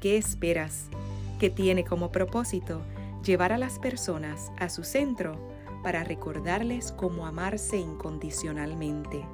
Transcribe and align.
¿Qué 0.00 0.16
esperas? 0.16 0.88
que 1.40 1.50
tiene 1.50 1.84
como 1.84 2.12
propósito 2.12 2.82
llevar 3.24 3.52
a 3.52 3.58
las 3.58 3.78
personas 3.78 4.52
a 4.58 4.68
su 4.68 4.84
centro 4.84 5.38
para 5.82 6.04
recordarles 6.04 6.92
cómo 6.92 7.26
amarse 7.26 7.78
incondicionalmente. 7.78 9.24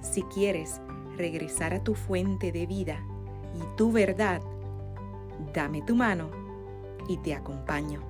Si 0.00 0.22
quieres 0.22 0.80
regresar 1.18 1.74
a 1.74 1.84
tu 1.84 1.94
fuente 1.94 2.50
de 2.50 2.66
vida 2.66 3.04
y 3.54 3.76
tu 3.76 3.92
verdad, 3.92 4.40
dame 5.52 5.82
tu 5.82 5.94
mano 5.94 6.30
y 7.06 7.18
te 7.18 7.34
acompaño. 7.34 8.02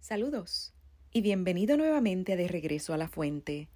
Saludos 0.00 0.74
y 1.12 1.22
bienvenido 1.22 1.76
nuevamente 1.76 2.36
De 2.36 2.46
Regreso 2.46 2.94
a 2.94 2.96
la 2.96 3.08
Fuente, 3.08 3.68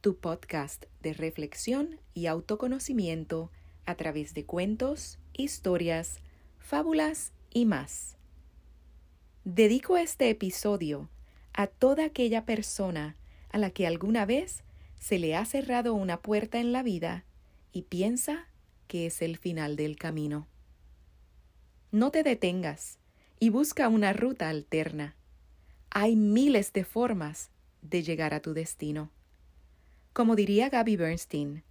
tu 0.00 0.16
podcast 0.16 0.86
de 1.00 1.12
reflexión 1.12 2.00
y 2.14 2.26
autoconocimiento 2.26 3.52
a 3.86 3.94
través 3.94 4.34
de 4.34 4.44
cuentos, 4.44 5.20
historias, 5.32 6.18
fábulas 6.58 7.32
y 7.48 7.64
más. 7.64 8.16
Dedico 9.44 9.96
este 9.98 10.30
episodio 10.30 11.08
a 11.52 11.68
toda 11.68 12.06
aquella 12.06 12.44
persona 12.44 13.16
a 13.50 13.58
la 13.58 13.70
que 13.70 13.86
alguna 13.86 14.26
vez 14.26 14.64
se 14.98 15.20
le 15.20 15.36
ha 15.36 15.44
cerrado 15.44 15.94
una 15.94 16.20
puerta 16.20 16.58
en 16.58 16.72
la 16.72 16.82
vida 16.82 17.24
y 17.72 17.82
piensa 17.82 18.48
que 18.88 19.06
es 19.06 19.22
el 19.22 19.36
final 19.36 19.76
del 19.76 19.96
camino. 19.96 20.48
No 21.92 22.10
te 22.10 22.24
detengas 22.24 22.98
y 23.38 23.50
busca 23.50 23.88
una 23.88 24.12
ruta 24.12 24.48
alterna 24.48 25.14
hay 25.90 26.14
miles 26.14 26.72
de 26.72 26.84
formas 26.84 27.50
de 27.82 28.02
llegar 28.02 28.32
a 28.32 28.40
tu 28.40 28.54
destino. 28.54 29.10
Como 30.12 30.36
diría 30.36 30.68
Gaby 30.68 30.96
Bernstein, 30.96 31.64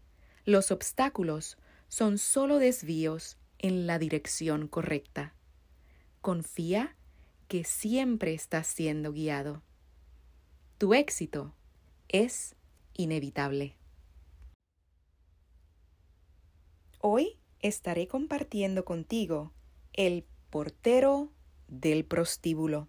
los 0.45 0.71
obstáculos 0.71 1.57
son 1.87 2.17
solo 2.17 2.59
desvíos 2.59 3.37
en 3.57 3.87
la 3.87 3.97
dirección 3.97 4.67
correcta. 4.67 5.33
Confía 6.21 6.95
que 7.47 7.63
siempre 7.63 8.33
estás 8.33 8.67
siendo 8.67 9.13
guiado. 9.13 9.63
Tu 10.77 10.93
éxito 10.93 11.53
es 12.07 12.55
inevitable. 12.93 13.75
Hoy 16.99 17.39
estaré 17.61 18.07
compartiendo 18.07 18.83
contigo 18.83 19.53
el 19.93 20.25
portero 20.49 21.31
del 21.67 22.05
prostíbulo. 22.05 22.87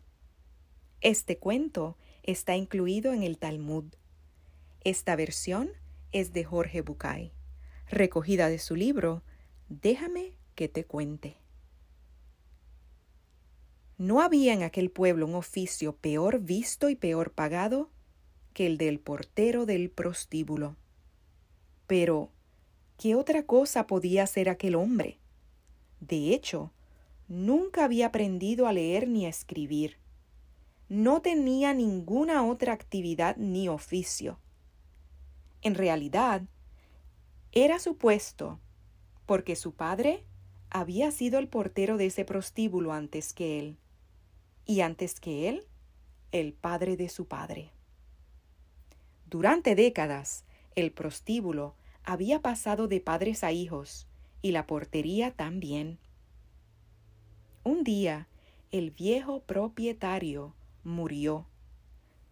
Este 1.02 1.38
cuento 1.38 1.96
está 2.22 2.56
incluido 2.56 3.14
en 3.14 3.22
el 3.22 3.38
Talmud. 3.38 3.84
Esta 4.84 5.16
versión 5.16 5.70
es 6.12 6.34
de 6.34 6.44
Jorge 6.44 6.82
Bucay, 6.82 7.32
recogida 7.88 8.50
de 8.50 8.58
su 8.58 8.76
libro 8.76 9.22
Déjame 9.70 10.34
que 10.54 10.68
te 10.68 10.84
cuente. 10.84 11.38
No 13.96 14.20
había 14.20 14.52
en 14.52 14.62
aquel 14.62 14.90
pueblo 14.90 15.24
un 15.24 15.36
oficio 15.36 15.96
peor 15.96 16.40
visto 16.40 16.90
y 16.90 16.96
peor 16.96 17.32
pagado 17.32 17.88
que 18.52 18.66
el 18.66 18.76
del 18.76 19.00
portero 19.00 19.64
del 19.64 19.88
prostíbulo. 19.88 20.76
Pero, 21.86 22.30
¿qué 22.98 23.14
otra 23.14 23.46
cosa 23.46 23.86
podía 23.86 24.24
hacer 24.24 24.50
aquel 24.50 24.74
hombre? 24.74 25.18
De 26.00 26.34
hecho, 26.34 26.72
nunca 27.26 27.84
había 27.84 28.08
aprendido 28.08 28.66
a 28.66 28.74
leer 28.74 29.08
ni 29.08 29.24
a 29.24 29.30
escribir 29.30 29.99
no 30.90 31.22
tenía 31.22 31.72
ninguna 31.72 32.44
otra 32.44 32.72
actividad 32.72 33.36
ni 33.36 33.68
oficio. 33.68 34.40
En 35.62 35.76
realidad, 35.76 36.42
era 37.52 37.78
supuesto, 37.78 38.58
porque 39.24 39.54
su 39.54 39.72
padre 39.72 40.24
había 40.68 41.12
sido 41.12 41.38
el 41.38 41.46
portero 41.46 41.96
de 41.96 42.06
ese 42.06 42.24
prostíbulo 42.24 42.92
antes 42.92 43.32
que 43.32 43.60
él, 43.60 43.76
y 44.66 44.80
antes 44.80 45.20
que 45.20 45.48
él, 45.48 45.64
el 46.32 46.54
padre 46.54 46.96
de 46.96 47.08
su 47.08 47.26
padre. 47.26 47.70
Durante 49.26 49.76
décadas, 49.76 50.44
el 50.74 50.90
prostíbulo 50.90 51.76
había 52.02 52.42
pasado 52.42 52.88
de 52.88 53.00
padres 53.00 53.44
a 53.44 53.52
hijos, 53.52 54.08
y 54.42 54.50
la 54.50 54.66
portería 54.66 55.30
también. 55.30 55.98
Un 57.62 57.84
día, 57.84 58.26
el 58.72 58.90
viejo 58.90 59.38
propietario 59.42 60.54
murió. 60.84 61.46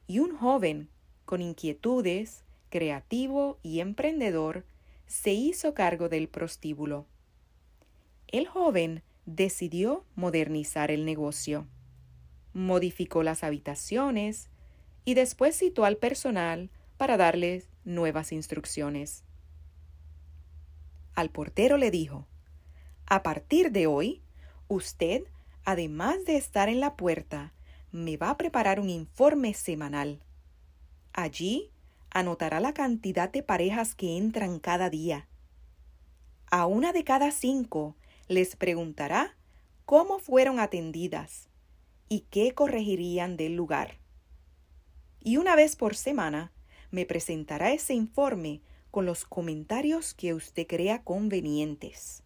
Y 0.07 0.21
un 0.21 0.37
joven 0.37 0.89
con 1.25 1.43
inquietudes, 1.43 2.45
creativo 2.71 3.59
y 3.63 3.81
emprendedor, 3.81 4.65
se 5.07 5.33
hizo 5.33 5.75
cargo 5.75 6.09
del 6.09 6.29
prostíbulo. 6.29 7.07
El 8.29 8.47
joven 8.47 9.03
decidió 9.27 10.05
modernizar 10.15 10.91
el 10.91 11.05
negocio. 11.05 11.67
Modificó 12.53 13.23
las 13.23 13.45
habitaciones 13.45 14.51
y 15.05 15.15
después 15.15 15.59
citó 15.59 15.85
al 15.85 15.97
personal 15.97 16.71
para 16.97 17.17
darles 17.17 17.69
nuevas 17.85 18.33
instrucciones. 18.33 19.25
Al 21.15 21.31
portero 21.31 21.77
le 21.79 21.91
dijo, 21.91 22.27
A 23.07 23.23
partir 23.23 23.73
de 23.73 23.87
hoy, 23.87 24.23
usted, 24.69 25.25
además 25.65 26.25
de 26.27 26.37
estar 26.37 26.69
en 26.69 26.81
la 26.81 26.97
puerta, 26.97 27.53
me 27.93 28.17
va 28.17 28.31
a 28.31 28.37
preparar 28.37 28.81
un 28.81 28.91
informe 28.91 29.55
semanal. 29.55 30.21
Allí 31.13 31.71
anotará 32.11 32.61
la 32.61 32.75
cantidad 32.75 33.31
de 33.31 33.43
parejas 33.43 33.95
que 33.95 34.17
entran 34.17 34.59
cada 34.59 34.91
día. 34.91 35.29
A 36.51 36.67
una 36.67 36.93
de 36.93 37.05
cada 37.05 37.31
cinco 37.31 37.97
les 38.29 38.57
preguntará 38.57 39.37
cómo 39.85 40.19
fueron 40.19 40.61
atendidas 40.61 41.49
y 42.09 42.21
qué 42.31 42.55
corregirían 42.55 43.37
del 43.37 43.55
lugar. 43.55 43.99
Y 45.21 45.37
una 45.37 45.57
vez 45.57 45.77
por 45.77 45.95
semana 45.95 46.53
me 46.91 47.05
presentará 47.05 47.73
ese 47.73 47.95
informe 47.95 48.63
con 48.91 49.05
los 49.05 49.25
comentarios 49.25 50.15
que 50.15 50.35
usted 50.35 50.67
crea 50.67 51.03
convenientes. 51.03 52.23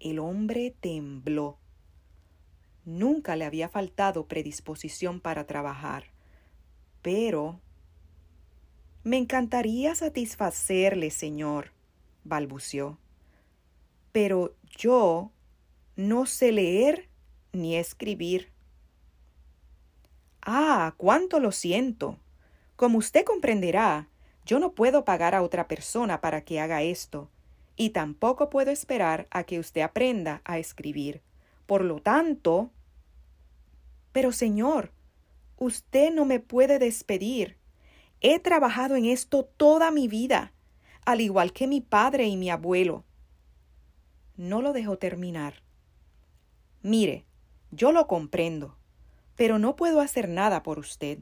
El 0.00 0.18
hombre 0.18 0.74
tembló 0.80 1.58
Nunca 2.84 3.36
le 3.36 3.44
había 3.44 3.68
faltado 3.68 4.26
predisposición 4.26 5.20
para 5.20 5.46
trabajar, 5.46 6.04
pero... 7.00 7.60
Me 9.04 9.16
encantaría 9.16 9.94
satisfacerle, 9.96 11.10
señor, 11.10 11.72
balbuceó. 12.22 12.98
Pero 14.12 14.54
yo 14.76 15.32
no 15.96 16.26
sé 16.26 16.52
leer 16.52 17.08
ni 17.52 17.76
escribir. 17.76 18.52
Ah, 20.40 20.94
cuánto 20.96 21.40
lo 21.40 21.50
siento. 21.52 22.18
Como 22.76 22.98
usted 22.98 23.24
comprenderá, 23.24 24.08
yo 24.44 24.58
no 24.58 24.72
puedo 24.72 25.04
pagar 25.04 25.34
a 25.34 25.42
otra 25.42 25.68
persona 25.68 26.20
para 26.20 26.42
que 26.44 26.60
haga 26.60 26.82
esto, 26.82 27.30
y 27.76 27.90
tampoco 27.90 28.50
puedo 28.50 28.70
esperar 28.70 29.26
a 29.30 29.44
que 29.44 29.58
usted 29.58 29.82
aprenda 29.82 30.42
a 30.44 30.58
escribir. 30.58 31.22
Por 31.66 31.84
lo 31.84 32.00
tanto... 32.00 32.70
Pero, 34.12 34.30
señor, 34.32 34.92
Usted 35.62 36.12
no 36.12 36.24
me 36.24 36.40
puede 36.40 36.80
despedir. 36.80 37.56
He 38.20 38.40
trabajado 38.40 38.96
en 38.96 39.04
esto 39.04 39.44
toda 39.44 39.92
mi 39.92 40.08
vida, 40.08 40.52
al 41.04 41.20
igual 41.20 41.52
que 41.52 41.68
mi 41.68 41.80
padre 41.80 42.26
y 42.26 42.36
mi 42.36 42.50
abuelo. 42.50 43.04
No 44.36 44.60
lo 44.60 44.72
dejó 44.72 44.98
terminar. 44.98 45.62
Mire, 46.82 47.24
yo 47.70 47.92
lo 47.92 48.08
comprendo, 48.08 48.76
pero 49.36 49.60
no 49.60 49.76
puedo 49.76 50.00
hacer 50.00 50.28
nada 50.28 50.64
por 50.64 50.80
usted. 50.80 51.20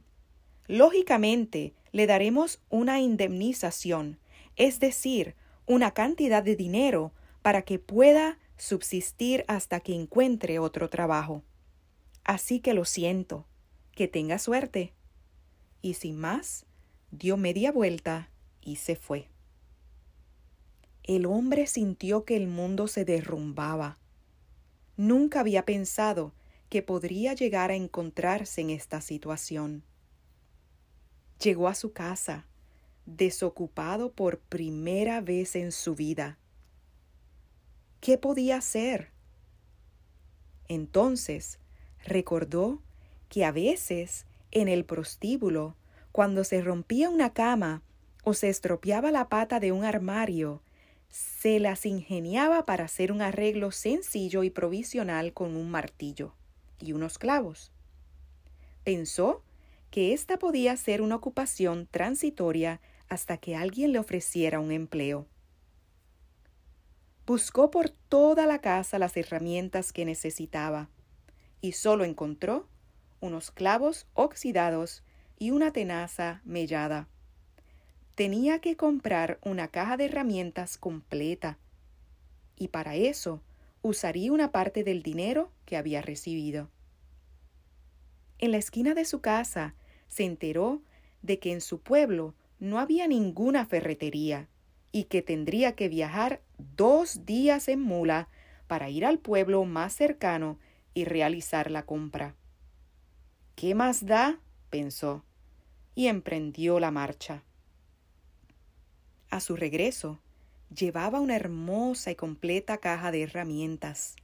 Lógicamente, 0.66 1.74
le 1.92 2.06
daremos 2.06 2.62
una 2.70 2.98
indemnización, 2.98 4.18
es 4.56 4.80
decir, 4.80 5.34
una 5.66 5.90
cantidad 5.90 6.42
de 6.42 6.56
dinero 6.56 7.12
para 7.42 7.60
que 7.60 7.78
pueda 7.78 8.38
subsistir 8.60 9.44
hasta 9.48 9.80
que 9.80 9.94
encuentre 9.94 10.58
otro 10.58 10.90
trabajo. 10.90 11.42
Así 12.24 12.60
que 12.60 12.74
lo 12.74 12.84
siento, 12.84 13.46
que 13.92 14.06
tenga 14.06 14.38
suerte. 14.38 14.92
Y 15.82 15.94
sin 15.94 16.18
más, 16.18 16.66
dio 17.10 17.36
media 17.36 17.72
vuelta 17.72 18.30
y 18.60 18.76
se 18.76 18.96
fue. 18.96 19.28
El 21.02 21.26
hombre 21.26 21.66
sintió 21.66 22.24
que 22.24 22.36
el 22.36 22.46
mundo 22.46 22.86
se 22.86 23.04
derrumbaba. 23.04 23.98
Nunca 24.96 25.40
había 25.40 25.64
pensado 25.64 26.34
que 26.68 26.82
podría 26.82 27.32
llegar 27.34 27.70
a 27.70 27.74
encontrarse 27.74 28.60
en 28.60 28.70
esta 28.70 29.00
situación. 29.00 29.82
Llegó 31.42 31.68
a 31.68 31.74
su 31.74 31.92
casa, 31.92 32.46
desocupado 33.06 34.12
por 34.12 34.38
primera 34.38 35.22
vez 35.22 35.56
en 35.56 35.72
su 35.72 35.94
vida. 35.94 36.38
¿Qué 38.00 38.16
podía 38.16 38.56
hacer? 38.56 39.10
Entonces 40.68 41.58
recordó 42.04 42.80
que 43.28 43.44
a 43.44 43.52
veces 43.52 44.24
en 44.50 44.68
el 44.68 44.86
prostíbulo, 44.86 45.76
cuando 46.10 46.44
se 46.44 46.62
rompía 46.62 47.10
una 47.10 47.34
cama 47.34 47.82
o 48.24 48.32
se 48.32 48.48
estropeaba 48.48 49.10
la 49.10 49.28
pata 49.28 49.60
de 49.60 49.72
un 49.72 49.84
armario, 49.84 50.62
se 51.10 51.60
las 51.60 51.84
ingeniaba 51.84 52.64
para 52.64 52.84
hacer 52.84 53.12
un 53.12 53.20
arreglo 53.20 53.70
sencillo 53.70 54.44
y 54.44 54.50
provisional 54.50 55.34
con 55.34 55.54
un 55.54 55.70
martillo 55.70 56.34
y 56.78 56.92
unos 56.92 57.18
clavos. 57.18 57.70
Pensó 58.82 59.42
que 59.90 60.14
esta 60.14 60.38
podía 60.38 60.76
ser 60.76 61.02
una 61.02 61.16
ocupación 61.16 61.86
transitoria 61.90 62.80
hasta 63.08 63.36
que 63.36 63.56
alguien 63.56 63.92
le 63.92 63.98
ofreciera 63.98 64.58
un 64.58 64.72
empleo. 64.72 65.26
Buscó 67.30 67.70
por 67.70 67.90
toda 67.90 68.44
la 68.44 68.60
casa 68.60 68.98
las 68.98 69.16
herramientas 69.16 69.92
que 69.92 70.04
necesitaba 70.04 70.88
y 71.60 71.70
solo 71.70 72.02
encontró 72.02 72.66
unos 73.20 73.52
clavos 73.52 74.08
oxidados 74.14 75.04
y 75.38 75.52
una 75.52 75.72
tenaza 75.72 76.42
mellada. 76.44 77.06
Tenía 78.16 78.58
que 78.58 78.76
comprar 78.76 79.38
una 79.44 79.68
caja 79.68 79.96
de 79.96 80.06
herramientas 80.06 80.76
completa 80.76 81.56
y 82.56 82.66
para 82.66 82.96
eso 82.96 83.40
usaría 83.80 84.32
una 84.32 84.50
parte 84.50 84.82
del 84.82 85.04
dinero 85.04 85.52
que 85.66 85.76
había 85.76 86.02
recibido. 86.02 86.68
En 88.38 88.50
la 88.50 88.56
esquina 88.56 88.92
de 88.92 89.04
su 89.04 89.20
casa 89.20 89.76
se 90.08 90.24
enteró 90.24 90.82
de 91.22 91.38
que 91.38 91.52
en 91.52 91.60
su 91.60 91.78
pueblo 91.78 92.34
no 92.58 92.80
había 92.80 93.06
ninguna 93.06 93.66
ferretería 93.66 94.48
y 94.90 95.04
que 95.04 95.22
tendría 95.22 95.76
que 95.76 95.88
viajar 95.88 96.40
dos 96.76 97.26
días 97.26 97.68
en 97.68 97.80
mula 97.80 98.28
para 98.66 98.88
ir 98.88 99.04
al 99.04 99.18
pueblo 99.18 99.64
más 99.64 99.92
cercano 99.94 100.58
y 100.94 101.04
realizar 101.04 101.70
la 101.70 101.84
compra. 101.84 102.34
¿Qué 103.54 103.74
más 103.74 104.06
da? 104.06 104.40
pensó, 104.70 105.24
y 105.94 106.06
emprendió 106.06 106.78
la 106.80 106.90
marcha. 106.90 107.42
A 109.30 109.40
su 109.40 109.56
regreso, 109.56 110.20
llevaba 110.74 111.20
una 111.20 111.36
hermosa 111.36 112.10
y 112.10 112.14
completa 112.14 112.78
caja 112.78 113.10
de 113.10 113.22
herramientas. 113.22 114.16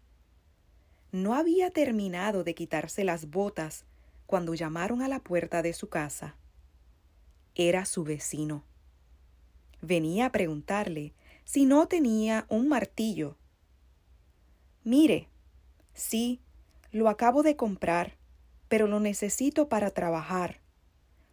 No 1.13 1.35
había 1.35 1.71
terminado 1.71 2.45
de 2.45 2.55
quitarse 2.55 3.05
las 3.05 3.31
botas 3.31 3.85
cuando 4.27 4.55
llamaron 4.55 5.03
a 5.03 5.09
la 5.09 5.21
puerta 5.21 5.63
de 5.63 5.73
su 5.73 5.89
casa. 5.89 6.37
Era 7.55 7.85
su 7.85 8.05
vecino 8.05 8.65
venía 9.87 10.27
a 10.27 10.33
preguntarle 10.33 11.13
si 11.47 11.65
no 11.65 11.87
tenía 11.87 12.45
un 12.49 12.67
martillo. 12.67 13.37
Mire, 14.83 15.29
sí, 15.95 16.41
lo 16.91 17.09
acabo 17.09 17.45
de 17.45 17.55
comprar, 17.55 18.17
pero 18.69 18.89
lo 18.89 18.99
necesito 18.99 19.69
para 19.69 19.91
trabajar. 19.91 20.61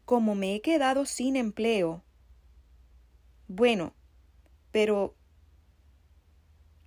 Como 0.06 0.36
me 0.36 0.54
he 0.54 0.62
quedado 0.62 1.06
sin 1.06 1.36
empleo. 1.36 2.04
Bueno, 3.48 3.94
pero 4.72 5.16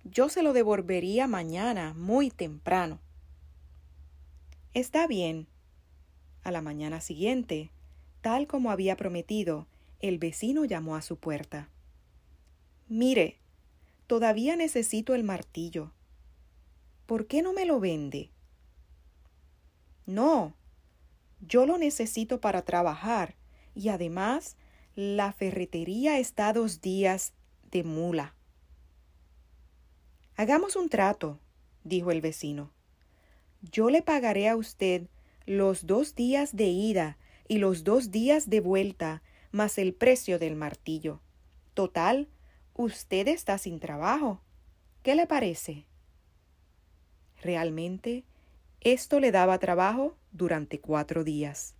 yo 0.05 0.29
se 0.29 0.41
lo 0.41 0.53
devolvería 0.53 1.27
mañana, 1.27 1.93
muy 1.95 2.31
temprano. 2.31 3.01
Está 4.73 5.05
bien. 5.05 5.47
A 6.43 6.51
la 6.51 6.61
mañana 6.61 7.01
siguiente, 7.01 7.71
tal 8.21 8.47
como 8.47 8.71
había 8.71 8.95
prometido, 8.95 9.67
el 9.99 10.17
vecino 10.17 10.63
llamó 10.63 10.95
a 10.95 11.01
su 11.01 11.17
puerta. 11.17 11.69
Mire, 12.89 13.37
todavía 14.07 14.55
necesito 14.55 15.13
el 15.13 15.23
martillo. 15.23 15.91
¿Por 17.05 17.27
qué 17.27 17.41
no 17.41 17.53
me 17.53 17.65
lo 17.65 17.79
vende? 17.79 18.31
No, 20.05 20.55
yo 21.41 21.65
lo 21.65 21.77
necesito 21.77 22.39
para 22.39 22.63
trabajar 22.63 23.35
y 23.75 23.89
además 23.89 24.55
la 24.95 25.33
ferretería 25.33 26.17
está 26.17 26.53
dos 26.53 26.81
días 26.81 27.33
de 27.71 27.83
mula. 27.83 28.33
Hagamos 30.35 30.75
un 30.75 30.87
trato, 30.87 31.39
dijo 31.83 32.11
el 32.11 32.21
vecino. 32.21 32.71
Yo 33.61 33.89
le 33.89 34.01
pagaré 34.01 34.47
a 34.47 34.55
usted 34.55 35.07
los 35.45 35.85
dos 35.87 36.15
días 36.15 36.55
de 36.55 36.67
ida 36.67 37.17
y 37.47 37.57
los 37.57 37.83
dos 37.83 38.11
días 38.11 38.49
de 38.49 38.61
vuelta 38.61 39.23
más 39.51 39.77
el 39.77 39.93
precio 39.93 40.39
del 40.39 40.55
martillo. 40.55 41.21
Total, 41.73 42.27
usted 42.77 43.27
está 43.27 43.57
sin 43.57 43.79
trabajo. 43.79 44.39
¿Qué 45.03 45.15
le 45.15 45.27
parece? 45.27 45.85
Realmente, 47.41 48.23
esto 48.81 49.19
le 49.19 49.31
daba 49.31 49.57
trabajo 49.59 50.15
durante 50.31 50.79
cuatro 50.79 51.23
días. 51.23 51.75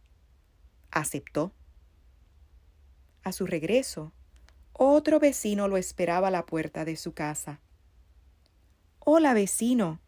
Aceptó. 0.92 1.54
A 3.24 3.32
su 3.32 3.46
regreso, 3.46 4.12
otro 4.74 5.20
vecino 5.20 5.68
lo 5.68 5.77
esperaba 5.77 6.27
a 6.27 6.32
la 6.32 6.46
puerta 6.46 6.86
de 6.86 6.96
su 6.96 7.13
casa. 7.13 7.60
Hola, 9.00 9.34
vecino. 9.34 10.00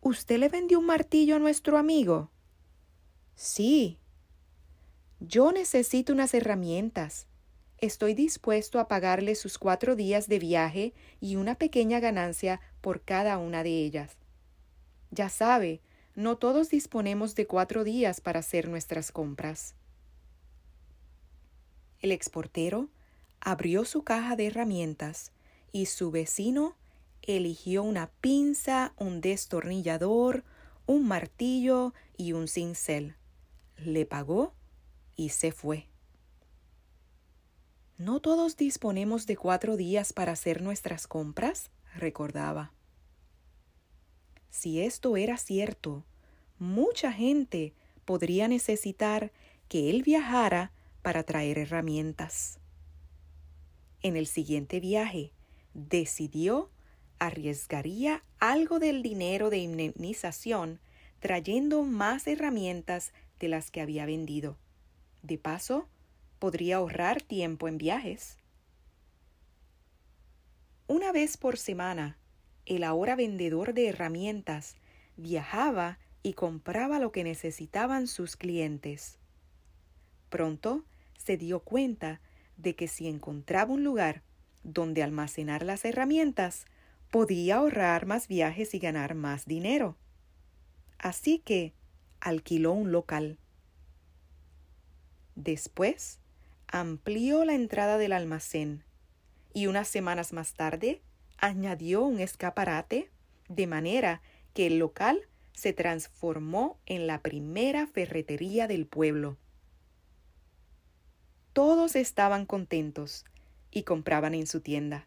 ¿Usted 0.00 0.38
le 0.38 0.48
vendió 0.48 0.78
un 0.80 0.86
martillo 0.86 1.36
a 1.36 1.38
nuestro 1.38 1.78
amigo? 1.78 2.30
Sí, 3.34 3.98
yo 5.20 5.52
necesito 5.52 6.12
unas 6.12 6.34
herramientas. 6.34 7.26
Estoy 7.82 8.14
dispuesto 8.14 8.78
a 8.78 8.86
pagarle 8.86 9.34
sus 9.34 9.58
cuatro 9.58 9.96
días 9.96 10.28
de 10.28 10.38
viaje 10.38 10.94
y 11.20 11.34
una 11.34 11.56
pequeña 11.56 11.98
ganancia 11.98 12.60
por 12.80 13.02
cada 13.02 13.38
una 13.38 13.64
de 13.64 13.70
ellas. 13.70 14.16
Ya 15.10 15.28
sabe, 15.28 15.80
no 16.14 16.38
todos 16.38 16.70
disponemos 16.70 17.34
de 17.34 17.48
cuatro 17.48 17.82
días 17.82 18.20
para 18.20 18.38
hacer 18.38 18.68
nuestras 18.68 19.10
compras. 19.10 19.74
El 21.98 22.12
exportero 22.12 22.88
abrió 23.40 23.84
su 23.84 24.04
caja 24.04 24.36
de 24.36 24.46
herramientas 24.46 25.32
y 25.72 25.86
su 25.86 26.12
vecino 26.12 26.76
eligió 27.22 27.82
una 27.82 28.12
pinza, 28.20 28.92
un 28.96 29.20
destornillador, 29.20 30.44
un 30.86 31.08
martillo 31.08 31.94
y 32.16 32.32
un 32.32 32.46
cincel. 32.46 33.16
Le 33.76 34.06
pagó 34.06 34.54
y 35.16 35.30
se 35.30 35.50
fue. 35.50 35.91
¿No 38.04 38.18
todos 38.18 38.56
disponemos 38.56 39.28
de 39.28 39.36
cuatro 39.36 39.76
días 39.76 40.12
para 40.12 40.32
hacer 40.32 40.60
nuestras 40.60 41.06
compras? 41.06 41.70
recordaba. 41.94 42.72
Si 44.50 44.80
esto 44.80 45.16
era 45.16 45.36
cierto, 45.36 46.02
mucha 46.58 47.12
gente 47.12 47.74
podría 48.04 48.48
necesitar 48.48 49.30
que 49.68 49.88
él 49.88 50.02
viajara 50.02 50.72
para 51.02 51.22
traer 51.22 51.58
herramientas. 51.58 52.58
En 54.00 54.16
el 54.16 54.26
siguiente 54.26 54.80
viaje, 54.80 55.30
decidió 55.72 56.70
arriesgaría 57.20 58.24
algo 58.40 58.80
del 58.80 59.04
dinero 59.04 59.48
de 59.48 59.58
indemnización 59.58 60.80
trayendo 61.20 61.84
más 61.84 62.26
herramientas 62.26 63.12
de 63.38 63.46
las 63.46 63.70
que 63.70 63.80
había 63.80 64.06
vendido. 64.06 64.56
De 65.22 65.38
paso, 65.38 65.86
podría 66.42 66.78
ahorrar 66.78 67.22
tiempo 67.22 67.68
en 67.68 67.78
viajes. 67.78 68.36
Una 70.88 71.12
vez 71.12 71.36
por 71.36 71.56
semana, 71.56 72.18
el 72.66 72.82
ahora 72.82 73.14
vendedor 73.14 73.74
de 73.74 73.86
herramientas 73.86 74.74
viajaba 75.16 76.00
y 76.24 76.32
compraba 76.32 76.98
lo 76.98 77.12
que 77.12 77.22
necesitaban 77.22 78.08
sus 78.08 78.34
clientes. 78.34 79.20
Pronto 80.30 80.84
se 81.16 81.36
dio 81.36 81.60
cuenta 81.60 82.20
de 82.56 82.74
que 82.74 82.88
si 82.88 83.06
encontraba 83.06 83.72
un 83.72 83.84
lugar 83.84 84.24
donde 84.64 85.04
almacenar 85.04 85.62
las 85.62 85.84
herramientas, 85.84 86.64
podía 87.12 87.58
ahorrar 87.58 88.04
más 88.04 88.26
viajes 88.26 88.74
y 88.74 88.80
ganar 88.80 89.14
más 89.14 89.46
dinero. 89.46 89.96
Así 90.98 91.38
que 91.38 91.72
alquiló 92.18 92.72
un 92.72 92.90
local. 92.90 93.38
Después, 95.36 96.18
amplió 96.72 97.44
la 97.44 97.54
entrada 97.54 97.98
del 97.98 98.12
almacén 98.12 98.82
y 99.52 99.66
unas 99.66 99.86
semanas 99.86 100.32
más 100.32 100.54
tarde 100.54 101.02
añadió 101.36 102.02
un 102.02 102.18
escaparate 102.18 103.10
de 103.48 103.66
manera 103.66 104.22
que 104.54 104.66
el 104.66 104.78
local 104.78 105.20
se 105.52 105.74
transformó 105.74 106.78
en 106.86 107.06
la 107.06 107.20
primera 107.20 107.86
ferretería 107.86 108.66
del 108.68 108.86
pueblo. 108.86 109.36
Todos 111.52 111.94
estaban 111.94 112.46
contentos 112.46 113.26
y 113.70 113.82
compraban 113.82 114.34
en 114.34 114.46
su 114.46 114.62
tienda. 114.62 115.06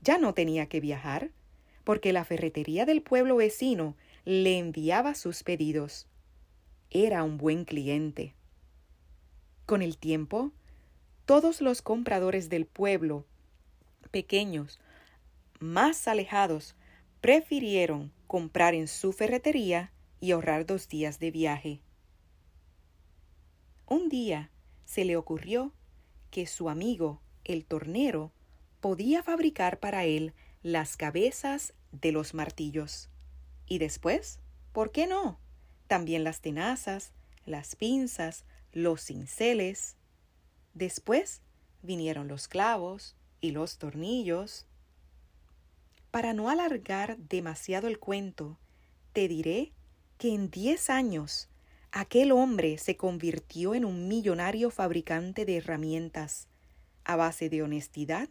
Ya 0.00 0.18
no 0.18 0.34
tenía 0.34 0.66
que 0.66 0.78
viajar, 0.78 1.32
porque 1.82 2.12
la 2.12 2.24
ferretería 2.24 2.86
del 2.86 3.02
pueblo 3.02 3.36
vecino 3.36 3.96
le 4.24 4.58
enviaba 4.58 5.16
sus 5.16 5.42
pedidos. 5.42 6.06
Era 6.90 7.24
un 7.24 7.38
buen 7.38 7.64
cliente. 7.64 8.34
Con 9.66 9.82
el 9.82 9.98
tiempo, 9.98 10.52
todos 11.26 11.60
los 11.60 11.82
compradores 11.82 12.48
del 12.48 12.66
pueblo, 12.66 13.26
pequeños, 14.10 14.80
más 15.58 16.08
alejados, 16.08 16.74
prefirieron 17.20 18.12
comprar 18.26 18.74
en 18.74 18.88
su 18.88 19.12
ferretería 19.12 19.92
y 20.20 20.32
ahorrar 20.32 20.66
dos 20.66 20.88
días 20.88 21.18
de 21.18 21.30
viaje. 21.30 21.80
Un 23.86 24.08
día 24.08 24.50
se 24.84 25.04
le 25.04 25.16
ocurrió 25.16 25.72
que 26.30 26.46
su 26.46 26.68
amigo, 26.68 27.20
el 27.44 27.64
tornero, 27.64 28.32
podía 28.80 29.22
fabricar 29.22 29.80
para 29.80 30.04
él 30.04 30.32
las 30.62 30.96
cabezas 30.96 31.74
de 31.92 32.12
los 32.12 32.34
martillos. 32.34 33.08
Y 33.66 33.78
después, 33.78 34.38
¿por 34.72 34.92
qué 34.92 35.06
no? 35.06 35.38
También 35.86 36.24
las 36.24 36.40
tenazas, 36.40 37.12
las 37.44 37.76
pinzas, 37.76 38.44
los 38.72 39.04
cinceles. 39.04 39.96
Después 40.80 41.42
vinieron 41.82 42.26
los 42.26 42.48
clavos 42.48 43.14
y 43.42 43.50
los 43.50 43.76
tornillos. 43.76 44.64
Para 46.10 46.32
no 46.32 46.48
alargar 46.48 47.18
demasiado 47.18 47.86
el 47.86 47.98
cuento, 47.98 48.58
te 49.12 49.28
diré 49.28 49.74
que 50.16 50.32
en 50.32 50.50
diez 50.50 50.88
años 50.88 51.50
aquel 51.92 52.32
hombre 52.32 52.78
se 52.78 52.96
convirtió 52.96 53.74
en 53.74 53.84
un 53.84 54.08
millonario 54.08 54.70
fabricante 54.70 55.44
de 55.44 55.58
herramientas 55.58 56.48
a 57.04 57.14
base 57.14 57.50
de 57.50 57.62
honestidad 57.62 58.30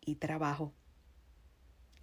y 0.00 0.14
trabajo. 0.14 0.72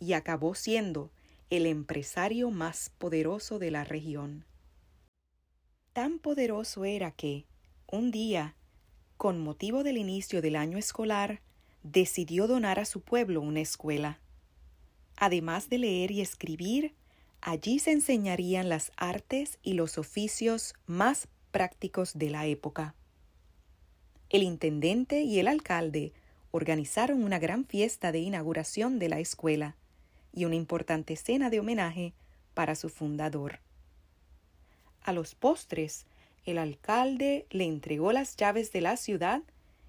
Y 0.01 0.13
acabó 0.13 0.53
siendo 0.53 1.13
el 1.49 1.65
empresario 1.65 2.51
más 2.51 2.89
poderoso 2.97 3.57
de 3.57 3.71
la 3.71 3.85
región. 3.85 4.43
Tan 5.93 6.19
poderoso 6.19 6.83
era 6.83 7.11
que, 7.11 7.45
un 7.89 8.11
día, 8.11 8.57
con 9.17 9.39
motivo 9.39 9.83
del 9.83 9.97
inicio 9.97 10.41
del 10.41 10.55
año 10.55 10.77
escolar, 10.77 11.41
decidió 11.83 12.47
donar 12.47 12.79
a 12.79 12.85
su 12.85 13.01
pueblo 13.01 13.41
una 13.41 13.61
escuela. 13.61 14.19
Además 15.15 15.69
de 15.69 15.79
leer 15.79 16.11
y 16.11 16.21
escribir, 16.21 16.93
allí 17.41 17.79
se 17.79 17.91
enseñarían 17.91 18.69
las 18.69 18.91
artes 18.95 19.57
y 19.63 19.73
los 19.73 19.97
oficios 19.97 20.75
más 20.85 21.27
prácticos 21.51 22.17
de 22.17 22.29
la 22.29 22.45
época. 22.45 22.93
El 24.29 24.43
intendente 24.43 25.21
y 25.21 25.39
el 25.39 25.47
alcalde 25.47 26.13
organizaron 26.51 27.23
una 27.23 27.39
gran 27.39 27.65
fiesta 27.65 28.11
de 28.11 28.19
inauguración 28.19 28.99
de 28.99 29.09
la 29.09 29.19
escuela 29.19 29.75
y 30.33 30.45
una 30.45 30.55
importante 30.55 31.15
cena 31.15 31.49
de 31.49 31.59
homenaje 31.59 32.13
para 32.53 32.75
su 32.75 32.89
fundador. 32.89 33.59
A 35.01 35.13
los 35.13 35.35
postres, 35.35 36.05
el 36.47 36.57
alcalde 36.57 37.45
le 37.51 37.65
entregó 37.65 38.11
las 38.11 38.35
llaves 38.35 38.71
de 38.71 38.81
la 38.81 38.97
ciudad 38.97 39.43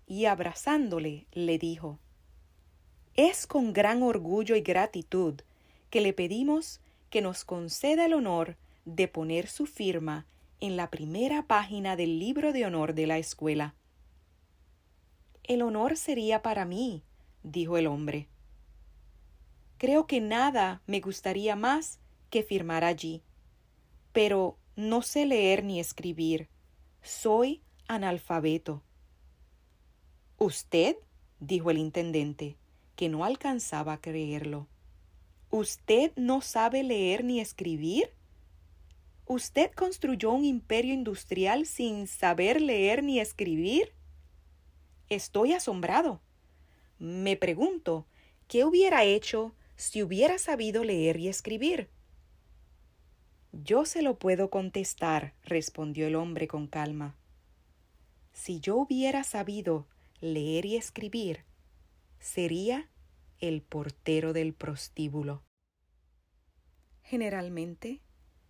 y 0.06 0.26
abrazándole 0.26 1.26
le 1.32 1.58
dijo 1.58 1.98
es 3.18 3.48
con 3.48 3.72
gran 3.72 4.04
orgullo 4.04 4.54
y 4.54 4.60
gratitud 4.60 5.40
que 5.90 6.00
le 6.00 6.12
pedimos 6.12 6.80
que 7.10 7.20
nos 7.20 7.44
conceda 7.44 8.06
el 8.06 8.14
honor 8.14 8.56
de 8.84 9.08
poner 9.08 9.48
su 9.48 9.66
firma 9.66 10.24
en 10.60 10.76
la 10.76 10.88
primera 10.88 11.42
página 11.42 11.96
del 11.96 12.20
libro 12.20 12.52
de 12.52 12.64
honor 12.64 12.94
de 12.94 13.08
la 13.08 13.18
escuela. 13.18 13.74
El 15.42 15.62
honor 15.62 15.96
sería 15.96 16.42
para 16.42 16.64
mí, 16.64 17.02
dijo 17.42 17.76
el 17.76 17.88
hombre. 17.88 18.28
Creo 19.78 20.06
que 20.06 20.20
nada 20.20 20.80
me 20.86 21.00
gustaría 21.00 21.56
más 21.56 21.98
que 22.30 22.44
firmar 22.44 22.84
allí. 22.84 23.20
Pero 24.12 24.58
no 24.78 25.02
sé 25.02 25.26
leer 25.26 25.64
ni 25.64 25.80
escribir. 25.80 26.48
Soy 27.02 27.62
analfabeto. 27.88 28.84
¿Usted? 30.38 30.94
dijo 31.40 31.72
el 31.72 31.78
intendente 31.78 32.56
que 32.94 33.08
no 33.08 33.24
alcanzaba 33.24 33.94
a 33.94 34.00
creerlo. 34.00 34.68
¿Usted 35.50 36.12
no 36.14 36.42
sabe 36.42 36.84
leer 36.84 37.24
ni 37.24 37.40
escribir? 37.40 38.12
¿Usted 39.26 39.72
construyó 39.72 40.30
un 40.30 40.44
imperio 40.44 40.94
industrial 40.94 41.66
sin 41.66 42.06
saber 42.06 42.60
leer 42.60 43.02
ni 43.02 43.18
escribir? 43.18 43.92
Estoy 45.08 45.54
asombrado. 45.54 46.20
Me 47.00 47.36
pregunto, 47.36 48.06
¿qué 48.46 48.64
hubiera 48.64 49.02
hecho 49.02 49.56
si 49.74 50.04
hubiera 50.04 50.38
sabido 50.38 50.84
leer 50.84 51.16
y 51.18 51.26
escribir? 51.26 51.88
Yo 53.64 53.84
se 53.84 54.02
lo 54.02 54.20
puedo 54.20 54.50
contestar, 54.50 55.34
respondió 55.42 56.06
el 56.06 56.14
hombre 56.14 56.46
con 56.46 56.68
calma. 56.68 57.16
Si 58.32 58.60
yo 58.60 58.76
hubiera 58.76 59.24
sabido 59.24 59.88
leer 60.20 60.64
y 60.64 60.76
escribir, 60.76 61.44
sería 62.20 62.88
el 63.40 63.62
portero 63.62 64.32
del 64.32 64.54
prostíbulo. 64.54 65.42
Generalmente, 67.02 68.00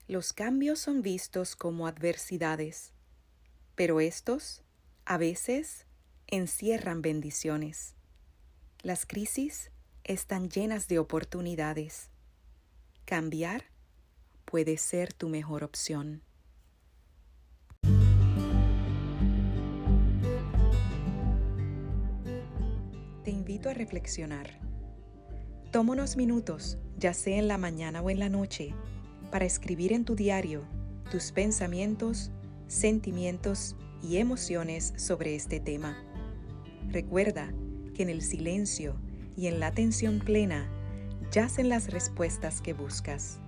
los 0.08 0.34
cambios 0.34 0.78
son 0.78 1.00
vistos 1.00 1.56
como 1.56 1.86
adversidades, 1.86 2.92
pero 3.76 4.00
estos, 4.00 4.62
a 5.06 5.16
veces, 5.16 5.86
encierran 6.26 7.00
bendiciones. 7.00 7.94
Las 8.82 9.06
crisis 9.06 9.70
están 10.04 10.50
llenas 10.50 10.86
de 10.86 10.98
oportunidades. 10.98 12.10
Cambiar 13.06 13.64
puede 14.50 14.78
ser 14.78 15.12
tu 15.12 15.28
mejor 15.28 15.62
opción. 15.62 16.22
te 23.28 23.32
invito 23.32 23.68
a 23.68 23.74
reflexionar. 23.74 24.58
Toma 25.70 25.92
unos 25.92 26.16
minutos, 26.16 26.78
ya 26.96 27.12
sea 27.12 27.36
en 27.36 27.46
la 27.46 27.58
mañana 27.58 28.00
o 28.00 28.08
en 28.08 28.18
la 28.18 28.30
noche, 28.30 28.74
para 29.30 29.44
escribir 29.44 29.92
en 29.92 30.06
tu 30.06 30.14
diario 30.14 30.62
tus 31.10 31.30
pensamientos, 31.32 32.30
sentimientos 32.68 33.76
y 34.02 34.16
emociones 34.16 34.94
sobre 34.96 35.34
este 35.34 35.60
tema. 35.60 36.02
Recuerda 36.88 37.52
que 37.94 38.02
en 38.02 38.08
el 38.08 38.22
silencio 38.22 38.96
y 39.36 39.48
en 39.48 39.60
la 39.60 39.66
atención 39.66 40.20
plena 40.20 40.66
yacen 41.30 41.68
las 41.68 41.92
respuestas 41.92 42.62
que 42.62 42.72
buscas. 42.72 43.40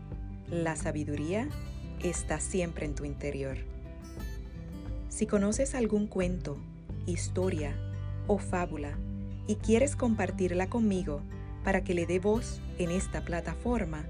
La 0.51 0.75
sabiduría 0.75 1.49
está 2.03 2.41
siempre 2.41 2.85
en 2.85 2.97
tu 2.97 3.05
interior. 3.05 3.59
Si 5.09 5.27
conoces 5.27 5.77
algún 5.77 6.09
cuento, 6.09 6.59
historia 7.07 7.77
o 8.27 8.39
fábula 8.39 8.99
y 9.47 9.55
quieres 9.57 9.95
compartirla 9.95 10.69
conmigo 10.69 11.21
para 11.63 11.85
que 11.85 11.95
le 11.95 12.07
dé 12.07 12.19
voz 12.19 12.61
en 12.79 12.91
esta 12.91 13.25
plataforma, 13.25 14.07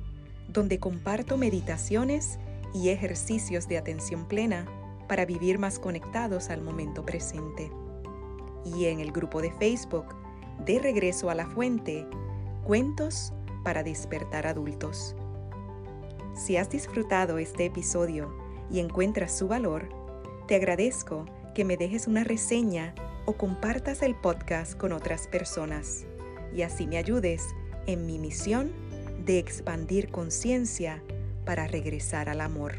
donde 0.49 0.81
comparto 0.81 1.37
meditaciones 1.37 2.39
y 2.73 2.89
ejercicios 2.89 3.69
de 3.69 3.77
atención 3.77 4.27
plena 4.27 4.65
para 5.07 5.27
vivir 5.27 5.59
más 5.59 5.79
conectados 5.79 6.49
al 6.49 6.63
momento 6.63 7.05
presente. 7.05 7.71
y 8.65 8.87
en 8.87 9.01
el 9.01 9.13
grupo 9.13 9.43
de 9.43 9.53
Facebook 9.53 10.07
De 10.65 10.79
Regreso 10.79 11.29
a 11.29 11.35
la 11.35 11.45
Fuente, 11.45 12.07
Cuentos 12.65 13.35
para 13.65 13.83
despertar 13.83 14.47
adultos. 14.47 15.15
Si 16.35 16.57
has 16.57 16.71
disfrutado 16.71 17.37
este 17.37 17.67
episodio 17.67 18.35
y 18.71 18.81
encuentras 18.81 19.37
su 19.37 19.47
valor, 19.47 19.91
te 20.49 20.55
agradezco 20.55 21.27
que 21.55 21.67
me 21.67 21.77
dejes 21.77 22.07
una 22.07 22.25
reseña 22.25 22.95
o 23.27 23.35
compartas 23.35 24.03
el 24.03 24.15
podcast 24.15 24.77
con 24.77 24.93
otras 24.93 25.27
personas 25.27 26.05
y 26.55 26.63
así 26.63 26.87
me 26.87 26.99
ayudes 26.99 27.43
en 27.87 28.07
mi 28.07 28.19
misión 28.19 28.73
de 29.25 29.39
expandir 29.39 30.11
conciencia 30.11 31.03
para 31.45 31.67
regresar 31.67 32.29
al 32.29 32.41
amor. 32.41 32.75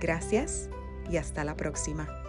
Gracias 0.00 0.68
y 1.10 1.16
hasta 1.16 1.44
la 1.44 1.56
próxima. 1.56 2.21